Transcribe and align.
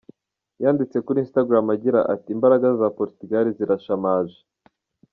Yanditse 0.63 0.97
kuri 1.05 1.17
Instagram 1.25 1.65
agira 1.75 1.99
ati 2.13 2.27
"Imbaraga 2.35 2.67
za 2.79 2.87
Portugal 2.99 3.45
zirashamaje. 3.57 4.39